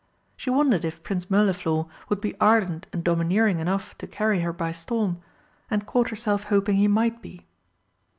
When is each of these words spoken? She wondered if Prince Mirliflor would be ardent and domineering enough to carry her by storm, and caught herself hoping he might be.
She 0.35 0.49
wondered 0.49 0.83
if 0.83 1.03
Prince 1.03 1.27
Mirliflor 1.29 1.85
would 2.09 2.21
be 2.21 2.35
ardent 2.41 2.87
and 2.91 3.03
domineering 3.03 3.59
enough 3.59 3.95
to 3.99 4.07
carry 4.07 4.39
her 4.39 4.51
by 4.51 4.71
storm, 4.71 5.21
and 5.69 5.85
caught 5.85 6.09
herself 6.09 6.45
hoping 6.45 6.77
he 6.77 6.87
might 6.87 7.21
be. 7.21 7.45